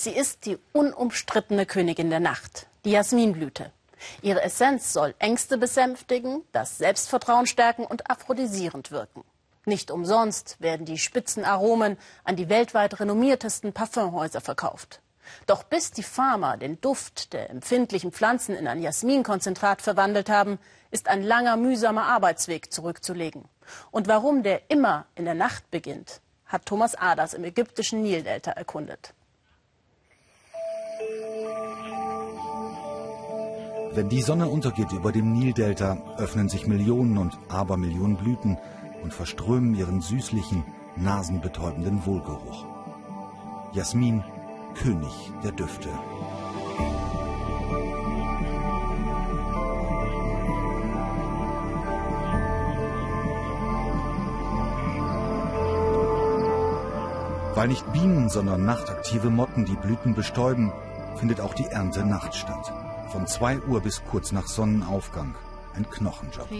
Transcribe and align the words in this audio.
Sie 0.00 0.12
ist 0.12 0.46
die 0.46 0.60
unumstrittene 0.72 1.66
Königin 1.66 2.08
der 2.08 2.20
Nacht, 2.20 2.68
die 2.84 2.92
Jasminblüte. 2.92 3.72
Ihre 4.22 4.42
Essenz 4.42 4.92
soll 4.92 5.12
Ängste 5.18 5.58
besänftigen, 5.58 6.44
das 6.52 6.78
Selbstvertrauen 6.78 7.46
stärken 7.46 7.84
und 7.84 8.08
aphrodisierend 8.08 8.92
wirken. 8.92 9.24
Nicht 9.64 9.90
umsonst 9.90 10.54
werden 10.60 10.86
die 10.86 10.98
Spitzenaromen 10.98 11.98
an 12.22 12.36
die 12.36 12.48
weltweit 12.48 13.00
renommiertesten 13.00 13.72
Parfümhäuser 13.72 14.40
verkauft. 14.40 15.00
Doch 15.48 15.64
bis 15.64 15.90
die 15.90 16.04
Farmer 16.04 16.56
den 16.56 16.80
Duft 16.80 17.32
der 17.32 17.50
empfindlichen 17.50 18.12
Pflanzen 18.12 18.54
in 18.54 18.68
ein 18.68 18.80
Jasminkonzentrat 18.80 19.82
verwandelt 19.82 20.30
haben, 20.30 20.60
ist 20.92 21.08
ein 21.08 21.24
langer, 21.24 21.56
mühsamer 21.56 22.04
Arbeitsweg 22.04 22.72
zurückzulegen. 22.72 23.46
Und 23.90 24.06
warum 24.06 24.44
der 24.44 24.70
immer 24.70 25.06
in 25.16 25.24
der 25.24 25.34
Nacht 25.34 25.68
beginnt, 25.72 26.20
hat 26.46 26.66
Thomas 26.66 26.94
Aders 26.94 27.34
im 27.34 27.42
ägyptischen 27.42 28.02
Nildelta 28.02 28.52
erkundet. 28.52 29.12
Wenn 33.98 34.08
die 34.08 34.22
Sonne 34.22 34.46
untergeht 34.46 34.92
über 34.92 35.10
dem 35.10 35.32
Nildelta, 35.32 35.98
öffnen 36.18 36.48
sich 36.48 36.68
Millionen 36.68 37.18
und 37.18 37.36
Abermillionen 37.48 38.16
Blüten 38.16 38.56
und 39.02 39.12
verströmen 39.12 39.74
ihren 39.74 40.00
süßlichen, 40.00 40.62
nasenbetäubenden 40.94 42.06
Wohlgeruch. 42.06 42.64
Jasmin 43.72 44.22
König 44.76 45.32
der 45.42 45.50
Düfte. 45.50 45.88
Weil 57.56 57.66
nicht 57.66 57.92
Bienen, 57.92 58.28
sondern 58.28 58.64
nachtaktive 58.64 59.28
Motten 59.28 59.64
die 59.64 59.74
Blüten 59.74 60.14
bestäuben, 60.14 60.72
findet 61.16 61.40
auch 61.40 61.54
die 61.54 61.66
Ernte 61.66 62.06
nachts 62.06 62.36
statt. 62.36 62.87
Von 63.12 63.26
2 63.26 63.60
Uhr 63.62 63.80
bis 63.80 64.02
kurz 64.04 64.32
nach 64.32 64.46
Sonnenaufgang 64.46 65.34
ein 65.74 65.88
Knochenjob. 65.88 66.50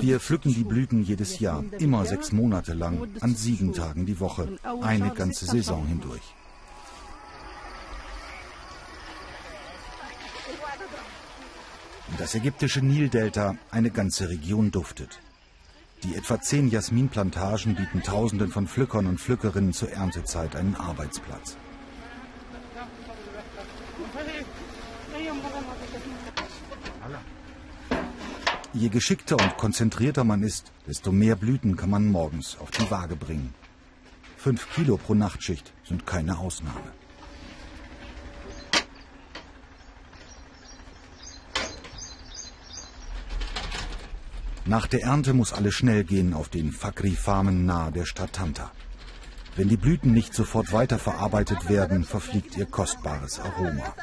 Wir 0.00 0.20
pflücken 0.20 0.54
die 0.54 0.64
Blüten 0.64 1.02
jedes 1.02 1.38
Jahr, 1.38 1.62
immer 1.78 2.04
sechs 2.06 2.32
Monate 2.32 2.72
lang, 2.72 3.08
an 3.20 3.34
sieben 3.34 3.72
Tagen 3.72 4.06
die 4.06 4.18
Woche, 4.18 4.58
eine 4.82 5.10
ganze 5.10 5.46
Saison 5.46 5.86
hindurch. 5.86 6.34
Das 12.18 12.34
ägyptische 12.34 12.80
Nildelta, 12.80 13.56
eine 13.70 13.90
ganze 13.90 14.28
Region 14.28 14.70
duftet. 14.70 15.20
Die 16.02 16.14
etwa 16.14 16.40
zehn 16.40 16.70
Jasminplantagen 16.70 17.74
bieten 17.74 18.02
Tausenden 18.02 18.50
von 18.50 18.66
Pflückern 18.66 19.06
und 19.06 19.20
Pflückerinnen 19.20 19.72
zur 19.72 19.90
Erntezeit 19.90 20.56
einen 20.56 20.76
Arbeitsplatz. 20.76 21.56
Je 28.72 28.88
geschickter 28.90 29.36
und 29.36 29.56
konzentrierter 29.56 30.24
man 30.24 30.42
ist, 30.42 30.70
desto 30.86 31.10
mehr 31.10 31.36
Blüten 31.36 31.76
kann 31.76 31.88
man 31.88 32.06
morgens 32.06 32.58
auf 32.58 32.70
die 32.70 32.90
Waage 32.90 33.16
bringen. 33.16 33.54
Fünf 34.36 34.68
Kilo 34.74 34.98
pro 34.98 35.14
Nachtschicht 35.14 35.72
sind 35.82 36.06
keine 36.06 36.38
Ausnahme. 36.38 36.92
Nach 44.66 44.86
der 44.86 45.04
Ernte 45.04 45.32
muss 45.32 45.52
alles 45.52 45.74
schnell 45.74 46.04
gehen 46.04 46.34
auf 46.34 46.48
den 46.48 46.72
Fakri-Farmen 46.72 47.66
nahe 47.66 47.92
der 47.92 48.04
Stadt 48.04 48.34
Tanta. 48.34 48.72
Wenn 49.54 49.68
die 49.68 49.76
Blüten 49.76 50.12
nicht 50.12 50.34
sofort 50.34 50.72
weiterverarbeitet 50.72 51.70
werden, 51.70 52.04
verfliegt 52.04 52.56
ihr 52.58 52.66
kostbares 52.66 53.40
Aroma. 53.40 53.94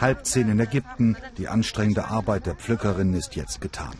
Halb 0.00 0.26
zehn 0.26 0.48
in 0.48 0.60
Ägypten, 0.60 1.16
die 1.38 1.48
anstrengende 1.48 2.06
Arbeit 2.08 2.46
der 2.46 2.56
Pflückerin 2.56 3.14
ist 3.14 3.36
jetzt 3.36 3.60
getan. 3.60 3.94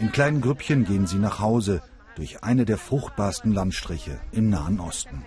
In 0.00 0.10
kleinen 0.10 0.40
Grüppchen 0.40 0.84
gehen 0.84 1.06
sie 1.06 1.18
nach 1.18 1.38
Hause 1.38 1.82
durch 2.16 2.42
eine 2.42 2.64
der 2.64 2.78
fruchtbarsten 2.78 3.52
Landstriche 3.52 4.18
im 4.32 4.50
Nahen 4.50 4.80
Osten. 4.80 5.24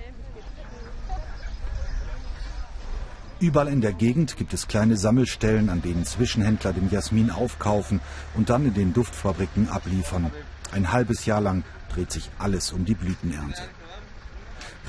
Überall 3.40 3.68
in 3.68 3.82
der 3.82 3.94
Gegend 3.94 4.36
gibt 4.36 4.54
es 4.54 4.68
kleine 4.68 4.98
Sammelstellen, 4.98 5.70
an 5.70 5.84
denen 5.84 6.06
Zwischenhändler 6.06 6.74
den 6.74 6.90
Jasmin 6.90 7.30
aufkaufen 7.30 8.00
und 8.34 8.50
dann 8.50 8.66
in 8.66 8.74
den 8.74 8.94
Duftfabriken 8.94 9.70
abliefern. 9.70 10.32
Ein 10.72 10.92
halbes 10.92 11.26
Jahr 11.26 11.40
lang 11.40 11.64
dreht 11.94 12.12
sich 12.12 12.32
alles 12.40 12.72
um 12.72 12.84
die 12.84 12.96
Blütenernte. 12.96 13.62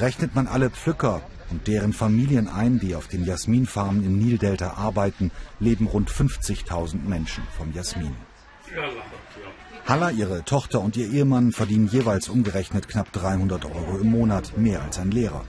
Rechnet 0.00 0.34
man 0.36 0.47
alle 0.47 0.70
Pflücker 0.70 1.22
und 1.50 1.66
deren 1.66 1.92
Familien 1.92 2.47
ein, 2.47 2.78
die 2.78 2.94
auf 2.94 3.09
den 3.09 3.25
Jasminfarmen 3.25 4.04
im 4.04 4.19
Nildelta 4.19 4.75
arbeiten, 4.75 5.32
leben 5.59 5.86
rund 5.86 6.10
50.000 6.10 7.03
Menschen 7.03 7.42
vom 7.56 7.72
Jasmin. 7.72 8.14
Halla, 9.86 10.10
ihre 10.10 10.44
Tochter 10.44 10.81
und 10.81 10.97
ihr 10.97 11.10
Ehemann 11.10 11.50
verdienen 11.50 11.88
jeweils 11.88 12.28
umgerechnet 12.28 12.88
knapp 12.88 13.10
300 13.12 13.64
Euro 13.64 13.98
im 13.98 14.10
Monat, 14.10 14.56
mehr 14.56 14.82
als 14.82 14.98
ein 14.98 15.10
Lehrer. 15.10 15.44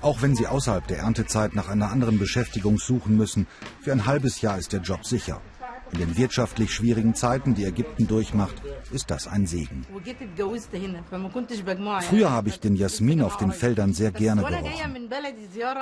Auch 0.00 0.22
wenn 0.22 0.34
sie 0.34 0.46
außerhalb 0.46 0.86
der 0.86 0.98
Erntezeit 0.98 1.54
nach 1.54 1.68
einer 1.68 1.90
anderen 1.90 2.18
Beschäftigung 2.18 2.78
suchen 2.78 3.16
müssen, 3.16 3.46
für 3.80 3.92
ein 3.92 4.06
halbes 4.06 4.40
Jahr 4.40 4.58
ist 4.58 4.72
der 4.72 4.80
Job 4.80 5.04
sicher. 5.04 5.40
In 5.92 5.98
den 5.98 6.16
wirtschaftlich 6.16 6.72
schwierigen 6.72 7.14
Zeiten, 7.14 7.54
die 7.54 7.64
Ägypten 7.64 8.06
durchmacht, 8.06 8.54
ist 8.92 9.10
das 9.10 9.26
ein 9.26 9.46
Segen. 9.46 9.86
Früher 12.02 12.30
habe 12.30 12.48
ich 12.48 12.60
den 12.60 12.76
Jasmin 12.76 13.22
auf 13.22 13.36
den 13.38 13.52
Feldern 13.52 13.94
sehr 13.94 14.10
gerne 14.10 14.42
gerochen. 14.42 15.10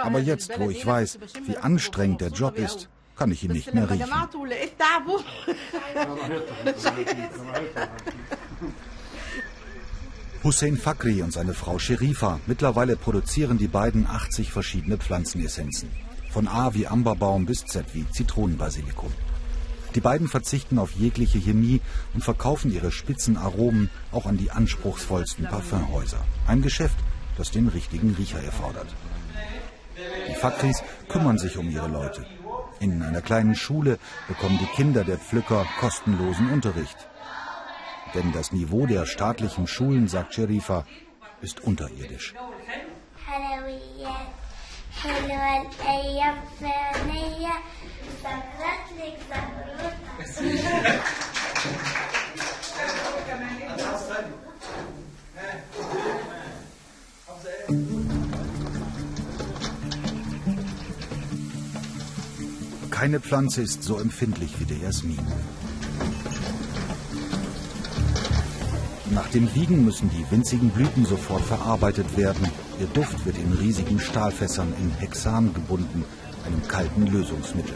Aber 0.03 0.21
jetzt, 0.21 0.59
wo 0.59 0.71
ich 0.71 0.87
weiß, 0.87 1.19
wie 1.47 1.57
anstrengend 1.57 2.21
der 2.21 2.29
Job 2.29 2.59
ist, 2.59 2.89
kann 3.17 3.31
ich 3.31 3.45
ihn 3.45 3.53
nicht 3.53 3.75
mehr 3.75 3.91
riechen. 3.91 4.11
Hussein 10.45 10.77
Fakri 10.77 11.23
und 11.23 11.33
seine 11.33 11.55
Frau 11.55 11.79
Sherifa. 11.79 12.39
Mittlerweile 12.47 12.97
produzieren 12.97 13.59
die 13.59 13.67
beiden 13.67 14.07
80 14.07 14.53
verschiedene 14.53 14.97
Pflanzenessenzen. 14.97 15.91
Von 16.31 16.47
A 16.47 16.75
wie 16.75 16.87
Amberbaum 16.87 17.47
bis 17.47 17.65
Z 17.65 17.87
wie 17.95 18.09
Zitronenbasilikum. 18.11 19.11
Die 19.97 20.03
beiden 20.03 20.29
verzichten 20.29 20.79
auf 20.79 20.93
jegliche 20.93 21.39
Chemie 21.39 21.81
und 22.13 22.23
verkaufen 22.23 22.71
ihre 22.71 22.93
spitzen 22.93 23.39
Aromen 23.39 23.89
auch 24.13 24.27
an 24.27 24.37
die 24.37 24.51
anspruchsvollsten 24.51 25.47
Parfümhäuser. 25.47 26.19
Ein 26.47 26.61
Geschäft, 26.61 26.99
das 27.39 27.51
den 27.51 27.69
richtigen 27.69 28.15
Riecher 28.15 28.43
erfordert. 28.43 28.89
Die 30.29 30.35
Fakris 30.35 30.83
kümmern 31.09 31.39
sich 31.39 31.57
um 31.57 31.71
ihre 31.71 31.89
Leute. 31.89 32.27
In 32.79 33.03
einer 33.03 33.23
kleinen 33.23 33.55
Schule 33.55 33.99
bekommen 34.29 34.59
die 34.61 34.77
Kinder 34.77 35.03
der 35.03 35.17
Pflücker 35.17 35.65
kostenlosen 35.81 36.51
Unterricht. 36.51 37.09
Denn 38.15 38.33
das 38.33 38.53
Niveau 38.53 38.85
der 38.87 39.07
staatlichen 39.07 39.67
Schulen, 39.67 40.09
sagt 40.09 40.35
Sherifa, 40.35 40.85
ist 41.41 41.61
unterirdisch. 41.61 42.35
Keine 62.91 63.21
Pflanze 63.21 63.63
ist 63.63 63.83
so 63.83 63.99
empfindlich 63.99 64.59
wie 64.59 64.65
der 64.65 64.79
Jasmin. 64.79 65.21
Nach 69.11 69.29
dem 69.29 69.55
Wiegen 69.55 69.85
müssen 69.85 70.11
die 70.11 70.31
winzigen 70.31 70.71
Blüten 70.71 71.05
sofort 71.05 71.43
verarbeitet 71.43 72.17
werden. 72.17 72.51
Ihr 72.79 72.87
Duft 72.89 73.25
wird 73.25 73.39
in 73.39 73.53
riesigen 73.55 73.99
Stahlfässern 73.99 74.75
in 74.79 74.91
Hexan 74.91 75.55
gebunden, 75.55 76.05
einem 76.45 76.67
kalten 76.69 77.07
Lösungsmittel. 77.07 77.75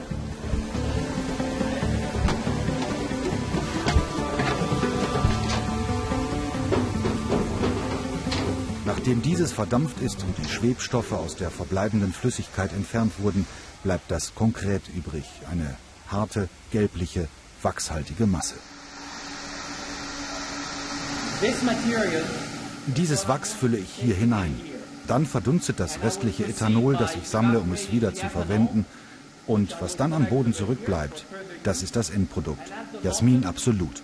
Nachdem 8.84 9.22
dieses 9.22 9.52
verdampft 9.52 10.02
ist 10.02 10.22
und 10.22 10.36
die 10.36 10.48
Schwebstoffe 10.48 11.12
aus 11.12 11.34
der 11.34 11.50
verbleibenden 11.50 12.12
Flüssigkeit 12.12 12.72
entfernt 12.74 13.14
wurden, 13.18 13.46
bleibt 13.82 14.10
das 14.10 14.34
Konkret 14.34 14.82
übrig, 14.94 15.24
eine 15.50 15.76
harte, 16.08 16.50
gelbliche, 16.70 17.28
wachshaltige 17.62 18.26
Masse. 18.26 18.56
Dieses 22.86 23.28
Wachs 23.28 23.52
fülle 23.54 23.78
ich 23.78 23.90
hier 23.94 24.14
hinein. 24.14 24.60
Dann 25.10 25.26
verdunstet 25.26 25.80
das 25.80 26.04
restliche 26.04 26.44
Ethanol, 26.44 26.96
das 26.96 27.16
ich 27.16 27.28
sammle, 27.28 27.58
um 27.58 27.72
es 27.72 27.90
wieder 27.90 28.14
zu 28.14 28.28
verwenden. 28.28 28.86
Und 29.44 29.76
was 29.80 29.96
dann 29.96 30.12
am 30.12 30.26
Boden 30.26 30.54
zurückbleibt, 30.54 31.24
das 31.64 31.82
ist 31.82 31.96
das 31.96 32.10
Endprodukt. 32.10 32.62
Jasmin 33.02 33.44
Absolut. 33.44 34.02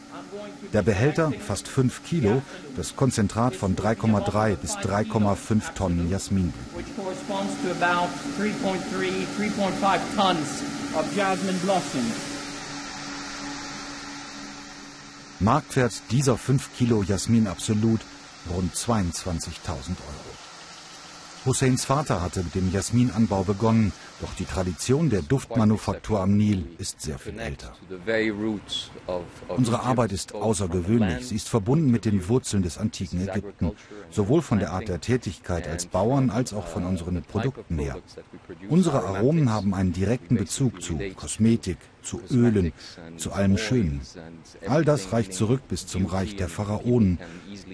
Der 0.73 0.83
Behälter, 0.83 1.33
fast 1.47 1.69
5 1.69 2.03
Kilo, 2.03 2.43
das 2.77 2.97
Konzentrat 2.97 3.55
von 3.55 3.77
3,3 3.77 4.57
bis 4.57 4.73
3,5 4.79 5.75
Tonnen 5.77 6.11
Jasmin. 6.11 6.53
Marktwert 15.39 15.93
dieser 16.11 16.37
5 16.37 16.71
Kilo 16.77 17.05
Jasmin 17.05 17.47
Absolut 17.47 18.01
rund 18.51 18.75
22.000 18.75 19.31
Euro. 19.31 20.46
Husseins 21.47 21.85
Vater 21.85 22.23
hatte 22.23 22.43
mit 22.43 22.57
dem 22.57 22.73
Jasminanbau 22.73 23.45
begonnen, 23.45 23.93
doch 24.21 24.35
die 24.35 24.45
Tradition 24.45 25.11
der 25.11 25.23
Duftmanufaktur 25.23 26.21
am 26.21 26.37
Nil 26.37 26.67
ist 26.79 27.01
sehr 27.01 27.21
viel 27.21 27.39
älter. 27.39 27.73
Unsere 29.49 29.81
Arbeit 29.81 30.11
ist 30.11 30.35
außergewöhnlich. 30.35 31.29
Sie 31.29 31.37
ist 31.37 31.49
verbunden 31.49 31.93
mit 31.93 32.05
den 32.05 32.29
Wurzeln 32.29 32.65
des 32.65 32.79
antiken 32.79 33.29
Ägypten, 33.29 33.73
sowohl 34.11 34.43
von 34.43 34.59
der 34.59 34.73
Art 34.73 34.89
der 34.89 35.01
Tätigkeit 35.01 35.69
als 35.69 35.87
Bauern 35.87 36.31
als 36.31 36.53
auch 36.53 36.67
von 36.67 36.85
unseren 36.85 37.23
Produkten 37.23 37.79
her. 37.79 37.99
Unsere 38.69 39.05
Aromen 39.05 39.53
haben 39.53 39.73
einen 39.73 39.93
direkten 39.93 40.37
Bezug 40.37 40.83
zu 40.83 40.99
Kosmetik, 41.15 41.79
zu 42.07 42.21
Ölen, 42.31 42.73
zu 43.17 43.33
allem 43.33 43.59
Schönen. 43.59 44.01
All 44.69 44.85
das 44.85 45.13
reicht 45.13 45.35
zurück 45.35 45.63
bis 45.69 45.87
zum 45.87 46.07
Reich 46.07 46.37
der 46.37 46.49
Pharaonen 46.49 47.19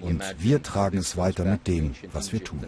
und 0.01 0.23
wir 0.39 0.63
tragen 0.63 0.97
es 0.97 1.15
weiter 1.17 1.45
mit 1.45 1.67
dem, 1.67 1.93
was 2.11 2.33
wir 2.33 2.43
tun. 2.43 2.65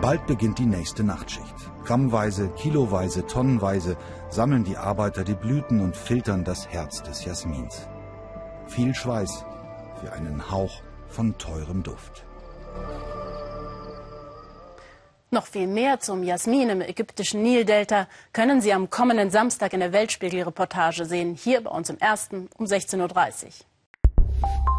Bald 0.00 0.26
beginnt 0.26 0.58
die 0.58 0.66
nächste 0.66 1.04
Nachtschicht. 1.04 1.54
Grammweise, 1.84 2.48
kiloweise, 2.56 3.26
tonnenweise 3.26 3.98
sammeln 4.30 4.64
die 4.64 4.78
Arbeiter 4.78 5.24
die 5.24 5.34
Blüten 5.34 5.80
und 5.80 5.94
filtern 5.94 6.42
das 6.42 6.68
Herz 6.68 7.02
des 7.02 7.24
Jasmins. 7.26 7.86
Viel 8.66 8.94
Schweiß 8.94 9.44
für 10.00 10.12
einen 10.12 10.50
Hauch 10.50 10.80
von 11.08 11.36
teurem 11.36 11.82
Duft. 11.82 12.24
Noch 15.32 15.46
viel 15.46 15.68
mehr 15.68 16.00
zum 16.00 16.24
Jasmin 16.24 16.70
im 16.70 16.80
ägyptischen 16.80 17.42
Nildelta 17.42 18.08
können 18.32 18.60
Sie 18.60 18.72
am 18.72 18.90
kommenden 18.90 19.30
Samstag 19.30 19.72
in 19.72 19.78
der 19.78 19.92
Weltspiegel-Reportage 19.92 21.04
sehen, 21.04 21.36
hier 21.36 21.62
bei 21.62 21.70
uns 21.70 21.88
im 21.88 21.98
Ersten 21.98 22.48
um 22.58 22.66
16.30 22.66 23.44
Uhr. 23.44 24.69